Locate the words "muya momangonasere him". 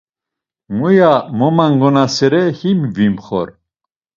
0.77-2.79